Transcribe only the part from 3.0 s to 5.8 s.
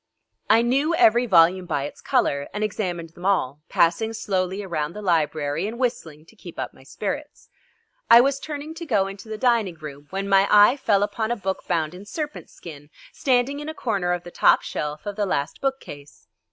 them all, passing slowly around the library and